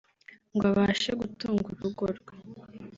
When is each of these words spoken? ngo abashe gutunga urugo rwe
ngo 0.53 0.65
abashe 0.71 1.11
gutunga 1.21 1.65
urugo 1.73 2.05
rwe 2.17 2.33